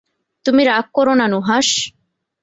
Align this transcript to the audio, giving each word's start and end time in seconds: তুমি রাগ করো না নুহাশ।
তুমি 0.45 0.61
রাগ 0.63 0.85
করো 0.93 1.13
না 1.13 1.25
নুহাশ। 1.27 1.67